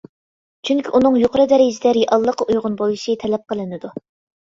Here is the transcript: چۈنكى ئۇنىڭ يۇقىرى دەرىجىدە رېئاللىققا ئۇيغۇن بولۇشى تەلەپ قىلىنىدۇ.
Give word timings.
چۈنكى 0.69 0.93
ئۇنىڭ 0.99 1.19
يۇقىرى 1.25 1.47
دەرىجىدە 1.53 1.93
رېئاللىققا 2.01 2.51
ئۇيغۇن 2.51 2.83
بولۇشى 2.83 3.19
تەلەپ 3.27 3.49
قىلىنىدۇ. 3.51 3.97